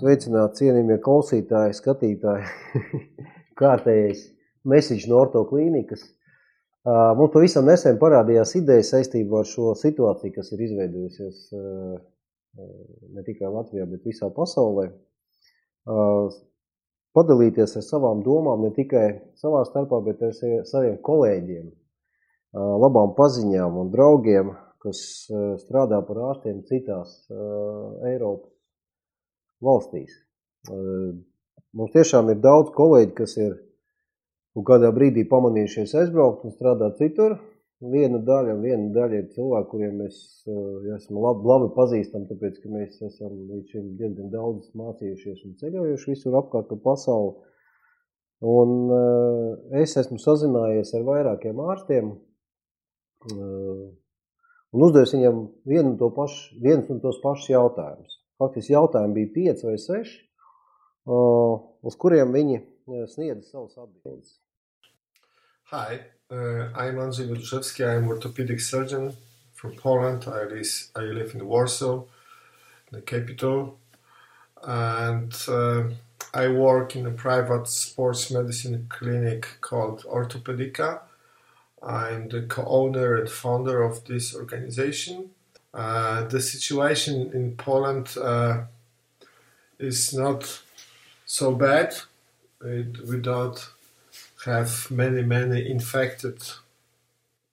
[0.00, 2.44] Sveicināti cienījamie klausītāji, skatītāji.
[3.60, 4.22] Kārtējais
[4.70, 6.06] mesiģis no orto klīnikas.
[6.88, 13.84] Mums pavisam nesen parādījās ideja saistībā ar šo situāciju, kas ir izveidojusies ne tikai Latvijā,
[13.90, 14.86] bet visā pasaulē.
[17.18, 19.04] Padalīties ar savām domām ne tikai
[19.42, 20.32] savā starpā, bet ar
[20.70, 21.66] saviem kolēģiem,
[22.56, 25.04] labām paziņām un draugiem, kas
[25.66, 27.18] strādā par ārstiem citās
[28.08, 28.56] Eiropas
[29.64, 30.16] valstīs.
[30.70, 33.54] Mums tiešām ir daudz kolēģi, kas ir
[34.58, 37.38] un kādā brīdī pamanījušies aizbraukt un strādāt citur.
[37.80, 40.16] Viena daļa, viena daļa ir cilvēki, kuriem mēs
[40.98, 46.10] esam labi, labi pazīstami, tāpēc, ka mēs esam līdz šim diezgan daudz mācījušies un ceļojuši
[46.12, 47.38] visur apkārt pa pasauli.
[48.50, 48.92] Un
[49.80, 52.12] es esmu sazinājies ar vairākiem ārstiem
[53.32, 58.19] un uzdevis viņam vienu un to pašu, viens un tos pašus jautājumus.
[58.40, 60.14] Faktiski jautājumi bija pieci vai seši,
[61.84, 62.62] uz kuriem viņi
[63.12, 64.38] sniedza atbildes.
[65.70, 66.00] Hi,
[66.32, 67.84] uh, I'm Andrzej Wieluszewski.
[67.84, 69.12] I'm orthopedic surgeon
[69.52, 70.24] from Poland.
[70.26, 72.06] I live, I live in Warsaw,
[72.90, 73.78] the capital,
[74.64, 75.90] and uh,
[76.32, 81.00] I work in a private sports medicine clinic called Orthopedica.
[81.82, 85.30] I'm the co-owner and founder of this organization.
[85.72, 88.62] Uh, the situation in Poland uh,
[89.78, 90.62] is not
[91.26, 91.94] so bad.
[92.64, 93.68] It, we don't
[94.44, 96.42] have many, many infected.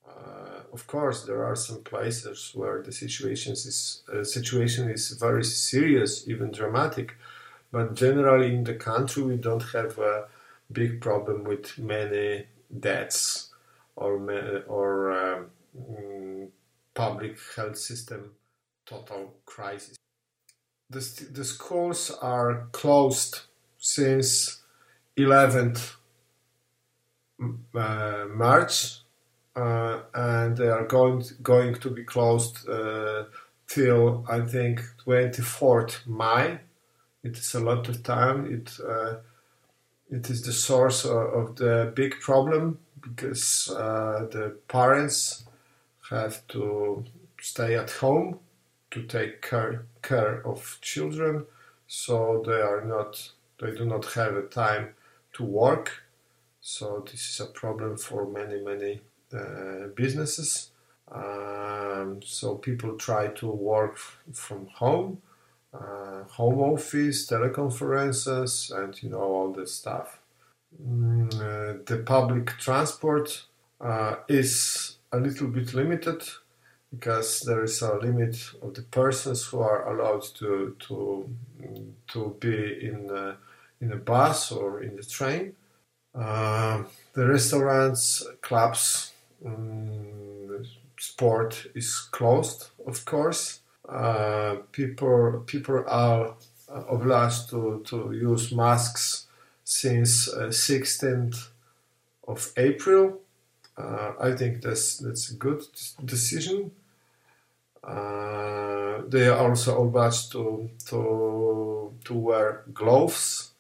[0.08, 5.44] Uh, of course, there are some places where the situation is uh, situation is very
[5.44, 7.16] serious, even dramatic.
[7.72, 10.26] But generally, in the country, we don't have a
[10.72, 12.48] big problem with many
[12.80, 13.50] deaths
[13.96, 14.18] or
[14.68, 16.48] or um,
[16.98, 18.32] public health system
[18.88, 19.96] total crisis.
[20.90, 23.42] The, the schools are closed
[23.78, 24.64] since
[25.16, 25.96] 11th
[27.76, 29.02] uh, March,
[29.56, 33.26] uh, and they are going going to be closed uh,
[33.68, 36.60] till I think 24th May.
[37.24, 38.46] It is a lot of time.
[38.52, 38.80] It
[40.10, 45.47] it is the source of, of the big problem because the parents
[46.10, 47.04] have to
[47.42, 48.40] stay at home
[48.92, 51.46] to take care care of children,
[51.88, 54.96] so they are not they do not have a time
[55.34, 56.04] to work.
[56.62, 59.02] So this is a problem for many many
[59.34, 60.72] uh, businesses.
[61.12, 63.98] Um, so people try to work
[64.34, 65.22] from home,
[65.74, 70.20] uh, home office, teleconferences, and you know all this stuff.
[70.82, 73.46] Mm, uh, the public transport
[73.80, 76.24] uh, is a little bit limited
[76.92, 81.30] because there is a limit of the persons who are allowed to to
[82.08, 83.38] to be in a,
[83.82, 85.54] in a bus or in the train.
[86.16, 89.12] Uh, the restaurants, clubs,
[89.46, 90.66] um,
[91.00, 93.60] sport is closed, of course.
[93.88, 96.36] Uh, people people are
[96.90, 99.28] obliged to, to use masks
[99.64, 101.50] since uh, 16th
[102.28, 103.22] of April.
[103.78, 105.64] Uh, I think that's that's a good
[106.04, 106.72] decision.
[107.84, 113.52] Uh, they are also obliged to to to wear gloves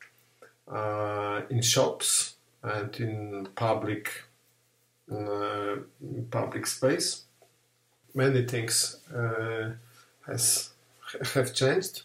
[0.67, 4.23] uh, in shops and in public
[5.11, 5.77] uh,
[6.31, 7.23] public space.
[8.13, 9.71] Many things uh,
[10.25, 10.71] has
[11.33, 12.01] have changed.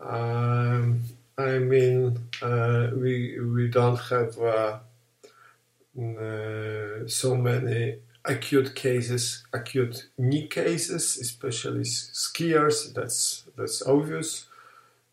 [0.00, 1.02] Um,
[1.36, 4.38] I mean, uh, we we don't have
[5.94, 12.92] so many acute cases, acute knee cases, especially skiers.
[12.94, 14.46] That's that's obvious,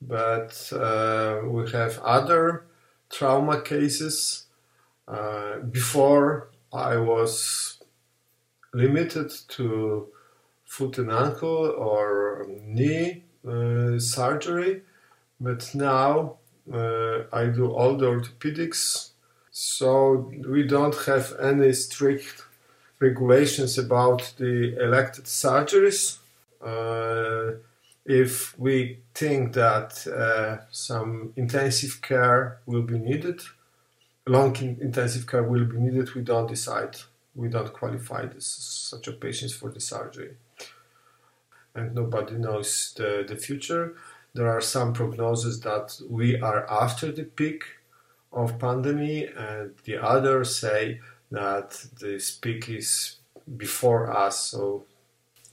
[0.02, 2.66] but uh, we have other
[3.10, 4.46] trauma cases.
[5.08, 7.80] Uh, before I was
[8.74, 10.08] limited to
[10.66, 14.84] foot and ankle or knee uh, surgery,
[15.40, 16.38] but now
[16.72, 19.09] uh, I do all the orthopedics,
[19.62, 22.46] so we don't have any strict
[23.00, 26.20] regulations about the elected surgeries.
[26.66, 27.58] Uh,
[28.06, 33.42] if we think that uh, some intensive care will be needed,
[34.26, 36.96] long intensive care will be needed, we don't decide,
[37.36, 40.38] we don't qualify this, such a patients for the surgery.
[41.76, 43.96] And nobody knows the, the future.
[44.34, 47.64] There are some prognoses that we are after the peak
[48.32, 51.00] of pandemic, and the others say
[51.32, 53.18] that this peak is
[53.58, 54.40] before us.
[54.40, 54.86] So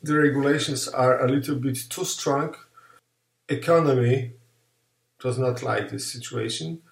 [0.03, 2.55] the regulations are a little bit too strong.
[3.49, 4.33] Economy
[5.21, 6.83] does not like this situation,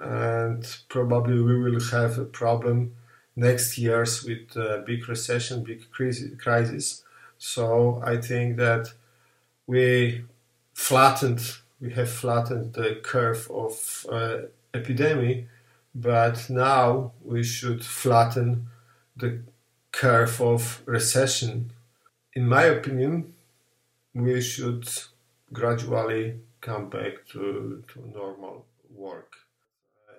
[0.00, 2.94] and probably we will have a problem
[3.36, 5.88] next years with big recession, big
[6.38, 7.04] crisis.
[7.38, 8.92] So I think that
[9.66, 10.24] we
[10.74, 11.40] flattened,
[11.80, 14.38] we have flattened the curve of uh,
[14.74, 15.46] epidemic,
[15.94, 18.68] but now we should flatten
[19.16, 19.40] the
[19.92, 21.72] curve of recession.
[22.34, 23.34] In my opinion,
[24.14, 24.88] we should
[25.52, 29.32] gradually come back to, to normal work.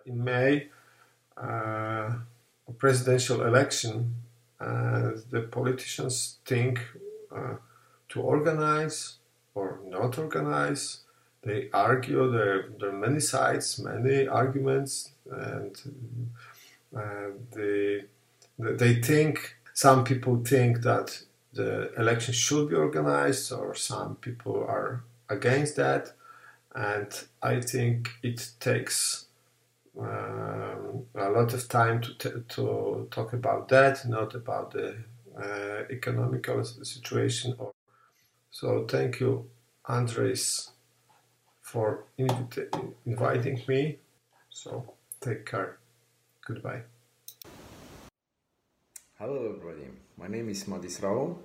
[0.06, 0.70] In May,
[1.38, 2.12] uh,
[2.68, 4.16] a presidential election,
[4.60, 6.80] uh, the politicians think
[7.34, 7.56] uh,
[8.10, 9.16] to organize
[9.54, 11.02] or not organize.
[11.42, 15.76] They argue, there, there are many sides, many arguments, and
[16.96, 18.04] uh, they,
[18.58, 21.22] they think, some people think that
[21.54, 26.12] the election should be organized, or some people are against that.
[26.76, 27.12] And
[27.42, 29.26] I think it takes
[30.00, 34.98] um, a lot of time to, t- to talk about that, not about the
[35.42, 37.56] uh, economical situation.
[38.52, 39.50] So thank you,
[39.88, 40.72] Andres,
[41.72, 42.04] for
[43.06, 44.00] inviting me.
[44.50, 45.78] So take care.
[46.48, 46.82] Goodbye.
[49.20, 49.88] Hello, everybody.
[50.18, 51.36] My name is Madis Rahu.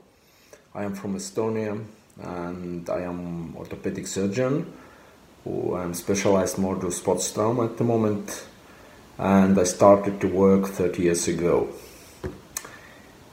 [0.75, 1.85] I am from Estonia
[2.23, 4.73] and I am orthopedic surgeon
[5.43, 8.47] who am specialized more to sports trauma at the moment
[9.19, 11.69] and I started to work 30 years ago.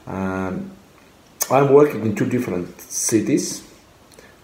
[0.06, 0.72] Um,
[1.50, 3.71] I'm working in two different cities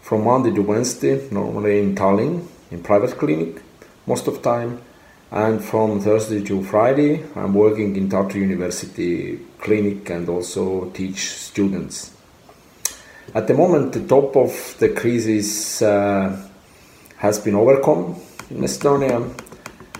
[0.08, 3.62] from Monday to Wednesday, normally in Tallinn, in private clinic
[4.06, 4.82] most of time,
[5.32, 12.16] and from Thursday to Friday, I'm working in Tartu University clinic and also teach students.
[13.36, 16.42] At the moment, the top of the crisis uh,
[17.18, 18.16] has been overcome
[18.50, 19.30] in Estonia,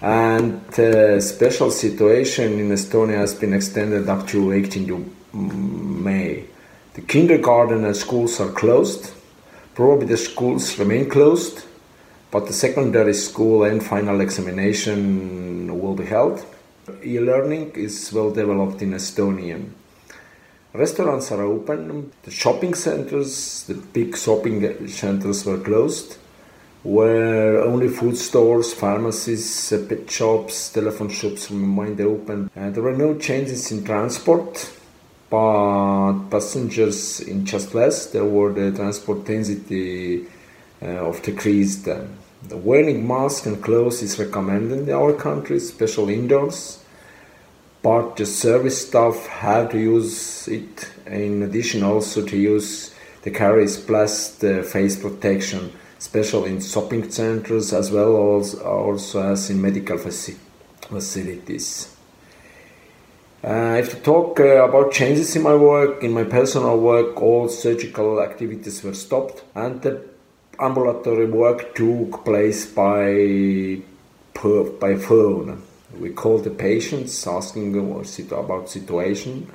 [0.02, 6.46] and the special situation in Estonia has been extended up to 18 May.
[6.94, 9.17] The kindergarten and schools are closed.
[9.78, 11.64] Probably the schools remain closed,
[12.32, 16.44] but the secondary school and final examination will be held.
[17.06, 19.64] E-learning is well developed in Estonia.
[20.74, 22.12] Restaurants are open.
[22.24, 26.18] The shopping centers, the big shopping centers were closed
[26.82, 32.50] where only food stores, pharmacies, pet shops, telephone shops remained open.
[32.56, 34.72] Uh, there were no changes in transport,
[35.30, 38.08] but passengers in just less.
[38.08, 40.26] There were the transport density
[40.82, 41.86] uh, of decreased.
[41.86, 46.84] The wearing mask and clothes is recommended in our country, especially indoors.
[47.82, 50.90] But the service staff have to use it.
[51.06, 57.74] In addition, also to use the carries plus the face protection especially in shopping centers
[57.74, 61.97] as well as also as in medical facilities.
[63.44, 67.48] Uh, if to talk uh, about changes in my work, in my personal work, all
[67.48, 70.02] surgical activities were stopped and the
[70.60, 73.82] ambulatory work took place by
[74.80, 75.62] by phone.
[76.00, 77.76] We called the patients asking
[78.32, 79.50] about situation.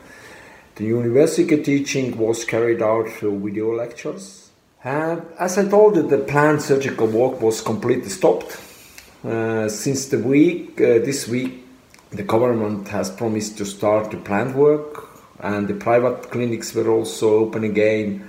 [0.74, 4.42] The university teaching was carried out through video lectures
[4.84, 8.58] uh, as I told you, the planned surgical work was completely stopped.
[9.24, 11.61] Uh, since the week, uh, this week,
[12.12, 15.08] the government has promised to start the plant work,
[15.40, 18.28] and the private clinics were also open again.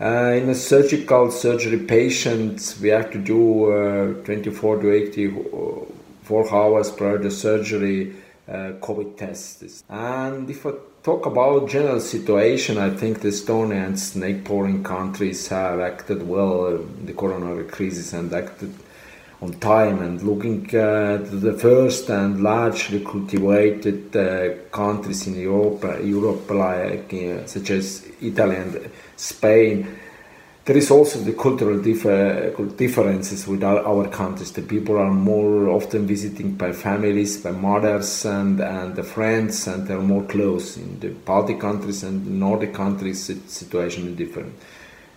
[0.00, 6.90] Uh, in a surgical surgery patient, we have to do uh, 24 to 84 hours
[6.90, 8.14] prior to surgery
[8.48, 9.84] uh, COVID tests.
[9.88, 15.48] And if I talk about general situation, I think the Estonia and snake pouring countries
[15.48, 18.74] have acted well in the coronary crisis and acted
[19.40, 26.50] on time and looking at the first and largely cultivated uh, countries in Europe, Europe
[26.50, 29.98] like uh, such as Italy and Spain
[30.70, 34.52] there is also the cultural differ, differences with our, our, countries.
[34.52, 39.88] The people are more often visiting by families, by mothers and, and the friends, and
[39.88, 40.76] they're more close.
[40.76, 44.54] In the Baltic countries and the Nordic countries, the situation is different.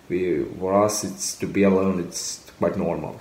[0.09, 3.19] We, for us, it's to be alone, it's quite normal.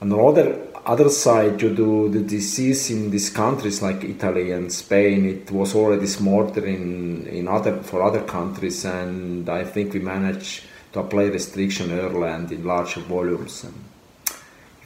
[0.00, 4.72] On the other, other side, due to the disease in these countries like Italy and
[4.72, 10.00] Spain, it was already smarter in, in other, for other countries, and I think we
[10.00, 13.66] managed to apply restriction early and in larger volumes.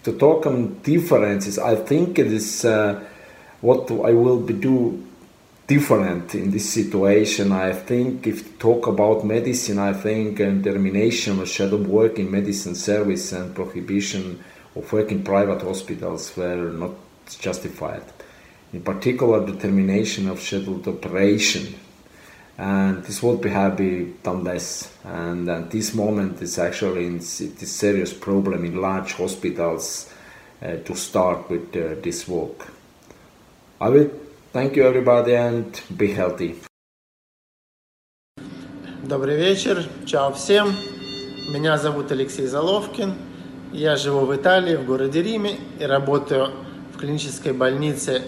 [0.02, 3.00] To talk on differences, I think it is uh,
[3.60, 5.06] what I will be do
[5.66, 7.52] different in this situation.
[7.52, 12.74] I think if talk about medicine, I think and termination of shadow work in medicine
[12.74, 14.44] service and prohibition
[14.75, 16.91] of working in private hospitals were not
[17.39, 18.03] justified.
[18.71, 21.75] In particular, the termination of scheduled operation.
[22.57, 24.91] And this would be have been done less.
[25.03, 30.11] And at this moment, is actually in, it is serious problem in large hospitals
[30.61, 32.67] uh, to start with uh, this work.
[33.81, 34.11] I will
[34.51, 36.55] thank you everybody and be healthy.
[39.01, 40.75] Добрый вечер, чао всем.
[41.51, 43.13] Меня зовут Алексей Заловкин.
[43.74, 46.50] Я живу в Италии, в городе Риме и работаю
[46.94, 48.22] в клинической больнице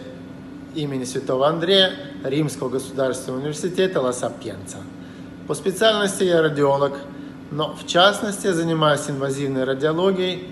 [0.75, 1.93] имени Святого Андрея
[2.25, 4.79] Римского государственного университета Ла Сапьенца.
[5.47, 6.95] По специальности я радиолог,
[7.53, 10.49] но в частности занимаюсь инвазивной радиологией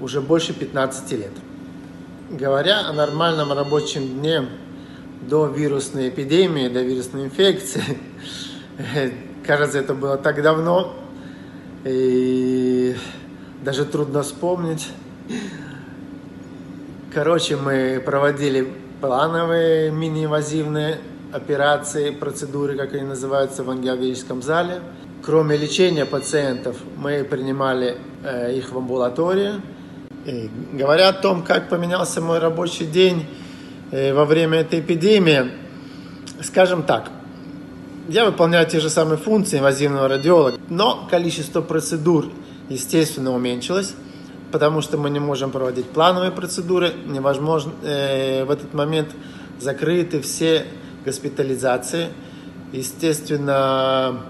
[0.00, 1.32] уже больше 15 лет.
[2.28, 4.48] Говоря о нормальном рабочем дне
[5.20, 7.96] до вирусной эпидемии, до вирусной инфекции,
[9.46, 10.96] кажется, это было так давно,
[11.84, 12.96] и
[13.62, 14.88] даже трудно вспомнить.
[17.14, 18.68] Короче, мы проводили
[19.00, 20.98] плановые мини-инвазивные
[21.32, 24.80] операции, процедуры, как они называются в ангиографическом зале.
[25.24, 29.60] Кроме лечения пациентов, мы принимали э, их в амбулатории.
[30.26, 33.26] И говоря о том, как поменялся мой рабочий день
[33.92, 35.52] э, во время этой эпидемии,
[36.42, 37.10] скажем так,
[38.08, 42.26] я выполняю те же самые функции инвазивного радиолога, но количество процедур,
[42.72, 43.94] естественно, уменьшилось
[44.52, 49.08] потому что мы не можем проводить плановые процедуры, невозможно э, в этот момент
[49.58, 50.66] закрыты все
[51.04, 52.08] госпитализации.
[52.72, 54.20] Естественно,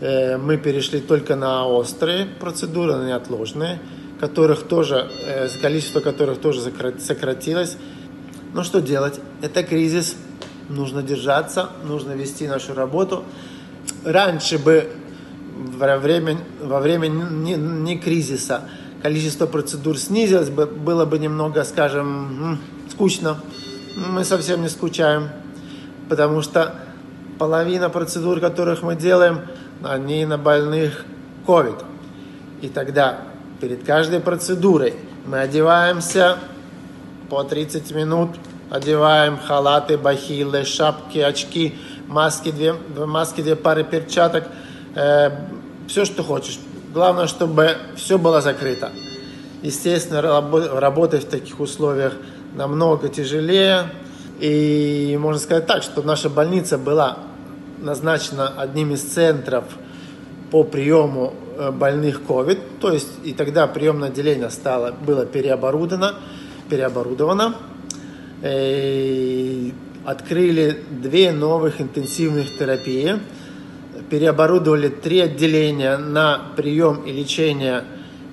[0.00, 3.80] э, мы перешли только на острые процедуры, на неотложные,
[4.20, 7.76] которых тоже, э, количество которых тоже сократилось.
[8.52, 9.20] Но что делать?
[9.40, 10.16] Это кризис,
[10.68, 13.24] нужно держаться, нужно вести нашу работу.
[14.04, 14.90] Раньше бы
[15.54, 18.68] во время, во время не, не кризиса–
[19.04, 22.58] количество процедур снизилось бы, было бы немного, скажем,
[22.90, 23.36] скучно.
[23.94, 25.28] Мы совсем не скучаем,
[26.08, 26.74] потому что
[27.38, 29.42] половина процедур, которых мы делаем,
[29.82, 31.04] они на больных
[31.46, 31.84] COVID.
[32.62, 33.18] И тогда
[33.60, 34.94] перед каждой процедурой
[35.26, 36.38] мы одеваемся
[37.28, 38.30] по 30 минут,
[38.70, 41.74] одеваем халаты, бахилы, шапки, очки,
[42.08, 44.44] маски, две, маски, две пары перчаток,
[44.94, 45.30] э,
[45.86, 46.58] все, что хочешь.
[46.92, 48.92] Главное, чтобы все было закрыто.
[49.62, 52.14] Естественно, работать в таких условиях
[52.54, 53.90] намного тяжелее.
[54.40, 57.18] И можно сказать так, что наша больница была
[57.80, 59.64] назначена одним из центров
[60.50, 62.58] по приему э, больных COVID.
[62.80, 66.14] То есть и тогда приемное отделение стало, было переоборудовано.
[66.70, 67.56] переоборудовано.
[68.42, 69.72] И
[70.04, 73.18] открыли две новых интенсивных терапии–
[74.14, 77.82] переоборудовали три отделения на прием и лечение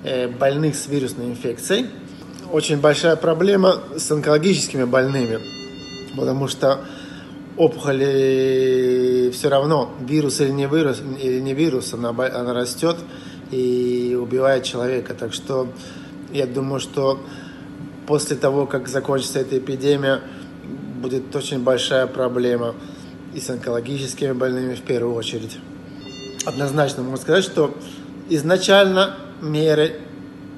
[0.04, 1.86] э, больных с вирусной инфекцией.
[2.52, 5.40] Очень большая проблема с онкологическими больными,
[6.16, 6.84] потому что
[7.56, 12.98] опухоли все равно, вирус или не вирус, или не вирус, она, она растет
[13.50, 15.14] и убивает человека.
[15.14, 15.66] Так что
[16.32, 17.18] я думаю, что
[18.06, 20.20] после того, как закончится эта эпидемия,
[21.02, 22.76] будет очень большая проблема
[23.34, 25.58] и с онкологическими больными в первую очередь.
[26.44, 27.74] Однозначно можно сказать, что
[28.28, 30.00] изначально меры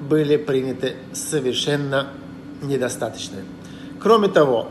[0.01, 2.07] были приняты совершенно
[2.61, 3.43] недостаточные.
[4.01, 4.69] Кроме того,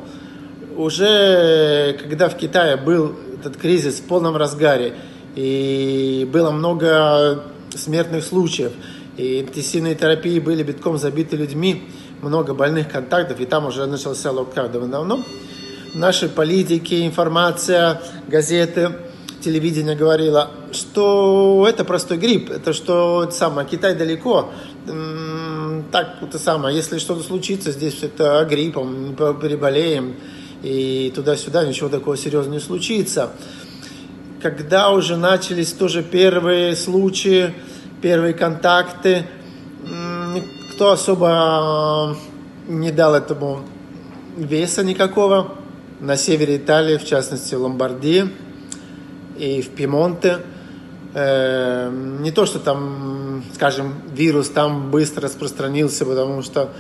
[0.77, 4.95] уже когда в Китае был этот кризис в полном разгаре,
[5.37, 7.45] и было много
[7.75, 8.73] смертных случаев,
[9.17, 11.89] и интенсивные терапии были битком забиты людьми,
[12.23, 15.23] много больных контактов, и там уже начался локдаун давно-давно,
[15.95, 18.91] наши политики, информация, газеты,
[19.45, 24.51] телевидение говорило, что это простой грипп, это что это самое, Китай далеко,
[25.93, 30.17] так это самое, если что-то случится, здесь это гриппом, переболеем,
[30.63, 33.33] и туда-сюда ничего такого серьезного не случится.
[34.41, 37.55] Когда уже начались тоже первые случаи,
[38.01, 39.27] первые контакты,
[40.35, 42.17] никто особо
[42.67, 43.61] не дал этому
[44.37, 45.55] веса никакого.
[46.01, 48.29] На севере Италии, в частности Ломбардии
[49.39, 50.39] и в Пимонте.
[51.15, 56.71] Э, не то, что там, скажем, вирус там быстро распространился, потому что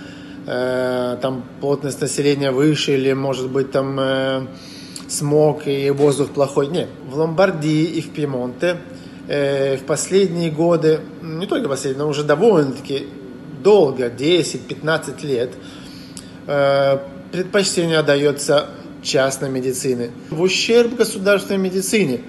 [0.46, 4.46] э, там плотность населения выше или, может быть, там э,
[5.08, 6.66] смог и воздух плохой.
[6.66, 8.76] Нет, в Ломбардии и в Пимонте
[9.26, 13.06] в последние годы, не только последние, но уже довольно-таки
[13.62, 15.52] долго, 10-15 лет,
[17.32, 18.68] предпочтение отдается
[19.02, 22.20] частной медицины в ущерб государственной медицине.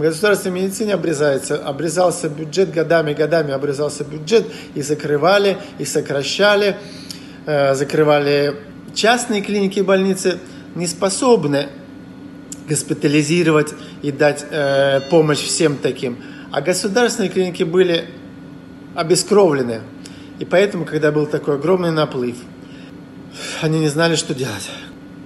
[0.00, 6.76] Государственной медицине обрезается, обрезался бюджет годами, годами обрезался бюджет, и закрывали, и сокращали,
[7.46, 8.56] э, закрывали
[8.94, 10.38] частные клиники и больницы,
[10.74, 11.68] не способны
[12.68, 16.18] госпитализировать и дать э, помощь всем таким.
[16.50, 18.06] А государственные клиники были
[18.94, 19.82] обескровлены.
[20.38, 22.36] И поэтому, когда был такой огромный наплыв,
[23.62, 24.70] они не знали, что делать.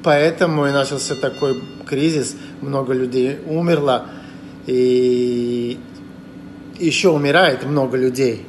[0.02, 4.06] Поэтому и начался такой кризис, много людей умерло,
[4.66, 5.78] и
[6.78, 8.46] еще умирает много людей.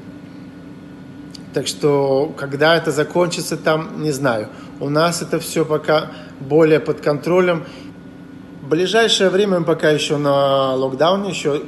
[1.54, 4.48] Так что, когда это закончится, там не знаю.
[4.80, 7.66] У нас это все пока более под контролем.
[8.62, 11.64] В ближайшее время мы пока еще на локдауне, еще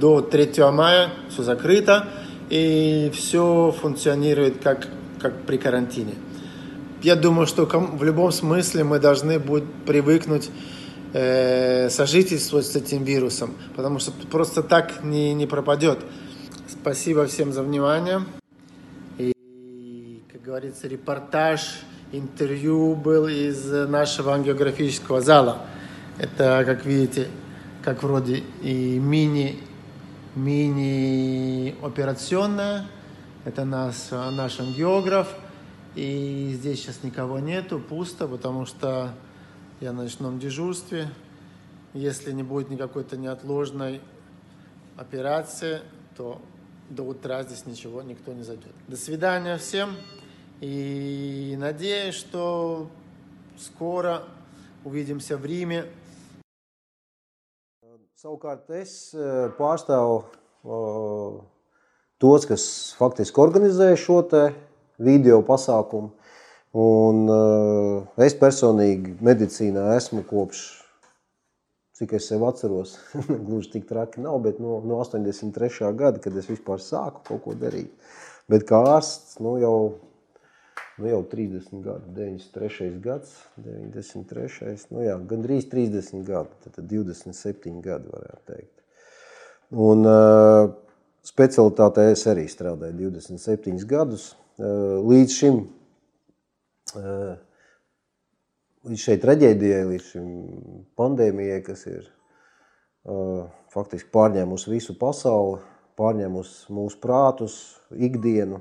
[0.00, 2.08] до 3 мая все закрыто,
[2.48, 4.88] и все функционирует как,
[5.20, 6.14] как при карантине
[7.02, 10.50] я думаю, что в любом смысле мы должны будем привыкнуть
[11.12, 15.98] э, сожительствовать с этим вирусом, потому что просто так не, не пропадет.
[16.68, 18.20] Спасибо всем за внимание.
[19.18, 21.80] И, как говорится, репортаж,
[22.12, 25.62] интервью был из нашего ангиографического зала.
[26.18, 27.28] Это, как видите,
[27.82, 29.58] как вроде и мини,
[30.34, 32.84] мини-операционная.
[33.46, 35.28] Это наш, наш ангиограф–
[35.94, 39.12] и здесь сейчас никого нету, пусто, потому что
[39.80, 41.08] я на ночном дежурстве.
[41.94, 44.00] Если не будет никакой-то неотложной
[44.96, 45.80] операции,
[46.16, 46.40] то
[46.88, 48.72] до утра здесь ничего, никто не зайдет.
[48.86, 49.96] До свидания всем.
[50.60, 52.88] И надеюсь, что
[53.58, 54.22] скоро
[54.84, 55.86] увидимся в Риме.
[58.20, 59.14] Savukārt es
[59.56, 60.18] pārstāvu
[62.20, 62.64] tos, kas
[62.98, 64.42] faktiski organizē šo te
[65.00, 66.12] video pasākumu.
[66.80, 70.60] Un, uh, es personīgi medicīnā esmu kopš,
[71.98, 72.94] cik es sev atceros,
[73.46, 75.90] gluži tik traki nav, bet no, no 83.
[75.98, 77.90] gada, kad es vispār sāku kaut ko darīt.
[78.50, 79.74] Bet kā ārsts, nu jau,
[81.02, 82.92] nu jau 30 gadu, 93.
[83.02, 84.86] gads, 93.
[84.94, 88.76] Nu jā, gandrīz 30 gadu, tad 27 gadu varētu teikt.
[89.70, 90.70] Un uh,
[91.26, 94.32] specialitātē es arī strādāju 27 gadus.
[94.60, 95.60] Līdz šim,
[98.84, 100.26] līdz šai traģēdijai, līdz šim
[101.00, 102.10] pandēmijai, kas ir
[103.72, 105.62] faktiski pārņēmusi visu pasauli,
[105.96, 107.56] pārņēmusi mūsu prātus,
[107.96, 108.60] ikdienu.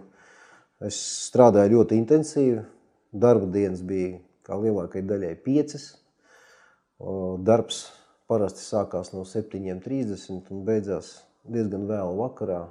[0.87, 0.95] Es
[1.27, 2.63] strādāju ļoti intensīvi.
[3.11, 5.91] Darba dienas bija kā lielākai daļai piecas.
[7.43, 7.89] Darbs
[8.31, 12.69] parasti sākās no 7.30 un beidzās diezgan vēlu vakarā,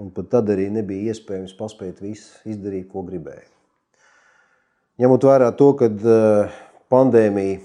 [0.00, 3.48] un pat tad arī nebija iespējams paspēt visu izdarīt, ko gribēja.
[5.00, 6.60] Ņemot vērā to, ka eh,
[6.92, 7.58] pandēmija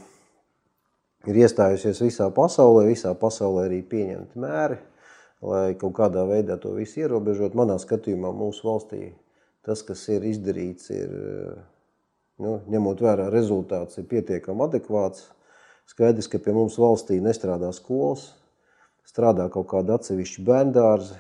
[1.32, 4.80] ir iestājusies visā pasaulē, visā pasaulē arī pieņemti mēri,
[5.46, 7.58] lai kaut kādā veidā to visu ierobežot.
[7.58, 9.04] Manā skatījumā mūsu valstī
[9.66, 11.62] tas, kas ir izdarīts, ir, eh,
[12.44, 15.30] nu, ņemot vērā rezultāts, ir pietiekami adekvāts.
[15.86, 18.32] Skaidrs, ka pie mums valstī nestrādā skolas,
[19.06, 21.20] strādā kaut kāda atsevišķa bērndārzi,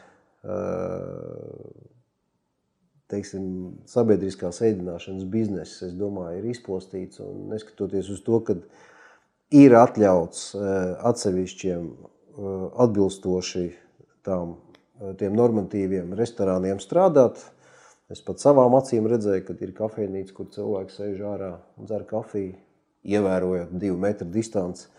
[3.11, 3.45] teiksim,
[3.89, 7.21] sabiedriskās ēdināšanas bizness, es domāju, ir izpostīts.
[7.23, 8.57] Un neskatoties uz to, ka
[9.55, 10.51] ir atļauts
[11.05, 11.89] atsevišķiem
[12.85, 13.65] atbilstoši
[14.25, 14.57] tām,
[15.19, 17.39] tiem normatīviem restorāniem strādāt,
[18.11, 22.55] es pat savām acīm redzēju, ka ir kafejnīca, kur cilvēks sēž ārā un dzer kafiju,
[23.05, 24.89] ievērojot divu metru distanci.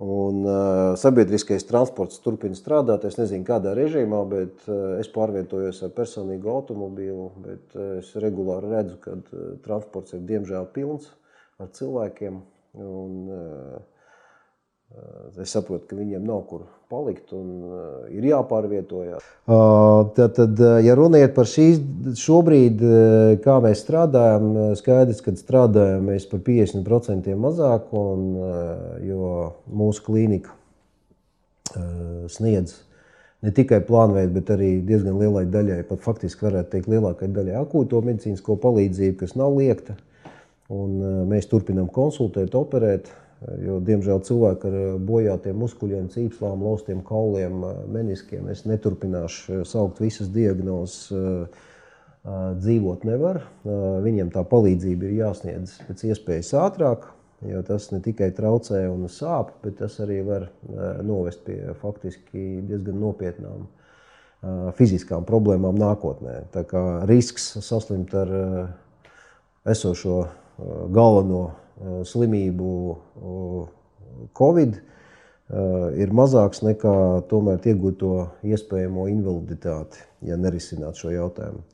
[0.00, 3.04] Un, uh, sabiedriskais transports turpina strādāt.
[3.04, 7.26] Es nezinu, kādā režīmā, bet uh, es pārvietojos ar personīgu automobīlu.
[7.44, 11.10] Bet, uh, es regulāri redzu, ka uh, transports ir diemžēl pilns
[11.60, 12.40] ar cilvēkiem.
[12.80, 13.99] Un, uh,
[15.40, 17.50] Es saprotu, ka viņiem nav kur palikt un
[18.10, 19.22] ir jāpārvietojas.
[19.46, 21.78] Tad, tad, ja runājot par šīs,
[22.18, 22.82] šobrīd,
[23.44, 24.50] kā mēs strādājam,
[24.80, 28.26] skaidrs, ka strādājam mēs par 50% mazāk, un,
[29.06, 29.30] jo
[29.70, 30.58] mūsu klīnika
[32.34, 32.74] sniedz
[33.46, 38.02] ne tikai plānveidu, bet arī diezgan lielai daļai, pat faktiski varētu teikt, lielākai daļai akūto
[38.04, 39.96] medicīnisko palīdzību, kas nav liekta.
[40.70, 40.98] Un
[41.30, 43.08] mēs turpinām konsultēt, operēt
[43.40, 49.62] Jo, diemžēl cilvēki ar eh, bojātiem muskuļiem, cīpslām, laustiem kauliem, eh, meniskiem, es neturpināšu eh,
[49.68, 51.12] saukt visas diagnozes,
[52.20, 53.38] dzīvot nevar.
[53.64, 57.06] Viņiem tā palīdzība ir jāsniedz pēc iespējas ātrāk,
[57.48, 60.44] jo tas ne tikai traucē un sāp, bet tas arī var
[61.00, 63.64] novest pie faktiski diezgan nopietnām
[64.76, 66.42] fiziskām problēmām nākotnē.
[66.52, 68.36] Tā kā risks saslimt ar
[69.64, 70.20] esošo
[70.92, 71.46] galveno
[71.80, 72.70] slimību
[74.36, 74.78] Covid
[76.00, 76.94] ir mazāks nekā
[77.30, 78.14] tomēr iegūto
[78.46, 81.64] iespējamo invaliditāti, ja nerisinātu šo jautājumu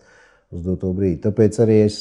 [0.55, 1.19] uz doto brīdi.
[1.25, 1.99] Tāpēc arī es,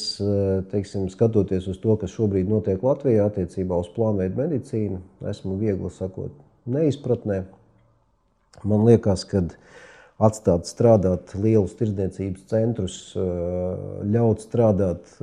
[0.70, 5.00] teiksim, skatoties uz to, kas šobrīd notiek Latvijā attiecībā uz plānveidu medicīnu,
[5.32, 6.32] esmu viegli sakot
[6.70, 7.42] neizpratnē.
[8.64, 9.42] Man liekas, ka
[10.16, 15.18] atstāt strādāt lielus tirdzniecības centrus, ļaut strādāt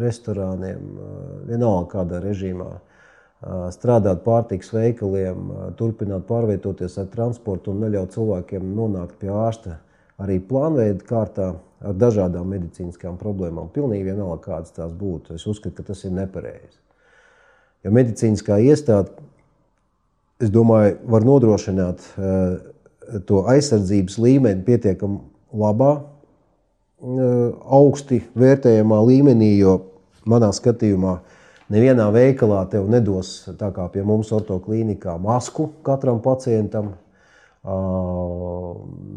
[0.00, 0.80] restorāniem,
[1.48, 2.70] vienalga kādā režīmā,
[3.74, 9.78] strādāt pārtiks veikaliem, turpināt pārvietoties ar transportu un neļaut cilvēkiem nonākt pie ārsta
[10.22, 11.52] arī plānveida kārtā
[11.84, 13.68] ar dažādām medicīniskām problēmām.
[13.74, 15.36] Pilnīgi vienalga, kādas tās būtu.
[15.36, 16.78] Es uzskatu, ka tas ir nepareizi.
[17.84, 19.12] Jo medicīniskā iestāde,
[20.40, 22.06] es domāju, var nodrošināt
[23.28, 25.20] to aizsardzības līmeni pietiekami
[25.54, 25.92] labā,
[27.04, 29.78] augsti vērtējamā līmenī, jo
[30.30, 31.18] manā skatījumā
[31.74, 36.94] nevienā veikalā tev nedos, tā kā pie mums ortoklīnikā, masku katram pacientam,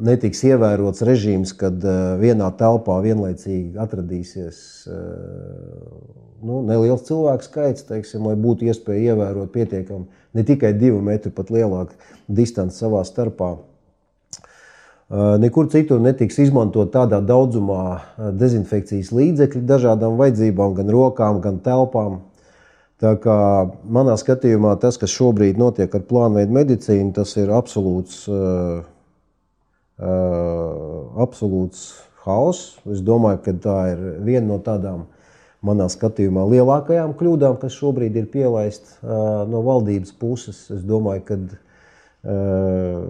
[0.08, 1.84] netiks ievērots režīms, kad
[2.21, 4.60] vienā telpā vienlaicīgi atradīsies
[6.47, 10.06] nu, neliels cilvēku skaits, teiksim, lai būtu iespēja ievērot pietiekami
[10.38, 11.97] ne tikai divu metru, pat lielāku
[12.28, 13.58] distanci savā starpā.
[15.08, 17.84] Nekur citur netiks izmantot tādā daudzumā
[18.36, 22.17] dezinfekcijas līdzekļi dažādām vajadzībām, gan rokām, gan telpām.
[23.00, 23.38] Tā kā
[23.88, 28.82] manā skatījumā tas, kas šobrīd notiek ar plānveidu medicīnu, tas ir absolūts, uh,
[30.02, 31.86] uh, absolūts
[32.26, 32.76] haoss.
[32.89, 35.06] Es domāju, ka tā ir viena no tādām
[35.63, 40.65] manā skatījumā lielākajām kļūdām, kas šobrīd ir pielaista uh, no valdības puses.
[40.74, 43.06] Es domāju, ka uh,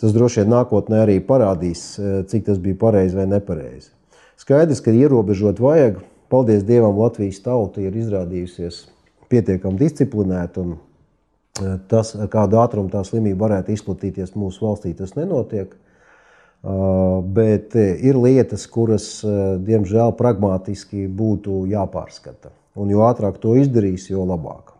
[0.00, 3.92] tas droši vien nākotnē arī parādīs, uh, cik tas bija pareizi vai nepareizi.
[4.40, 6.02] Skaidrs, ka ierobežot vajag
[6.32, 8.84] paldies Dievam, Latvijas tauta ir izrādījusies
[9.30, 10.64] pietiekami disciplinēta.
[10.64, 15.76] Un e, tas, ar kādu ātrumu tā slimība varētu izplatīties mūsu valstī, tas nenotiek.
[17.38, 19.08] Bet e, ir lietas, kuras,
[19.68, 22.54] diemžēl, pragmatiski būtu jāpārskata.
[22.74, 24.72] Un jo ātrāk to izdarīs, jo labāk.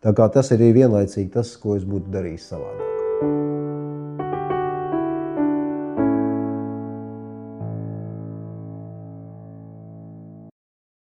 [0.00, 2.99] Tā kā tas ir vienlaicīgi tas, ko es būtu darījis savādāk.